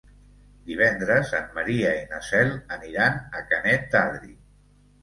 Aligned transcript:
Divendres 0.69 1.35
en 1.41 1.45
Maria 1.59 1.93
i 1.99 2.01
na 2.15 2.23
Cel 2.31 2.51
aniran 2.79 3.21
a 3.43 3.47
Canet 3.53 3.89
d'Adri. 3.95 4.37